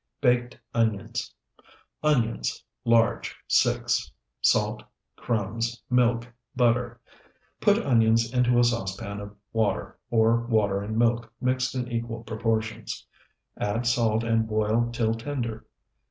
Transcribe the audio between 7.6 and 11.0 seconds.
onions into a saucepan of water, or water and